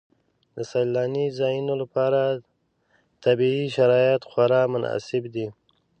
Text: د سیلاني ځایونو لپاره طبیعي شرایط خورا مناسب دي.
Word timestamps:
د 0.55 0.57
سیلاني 0.71 1.25
ځایونو 1.39 1.73
لپاره 1.81 2.21
طبیعي 3.23 3.65
شرایط 3.75 4.21
خورا 4.29 4.61
مناسب 4.73 5.23
دي. 5.35 5.47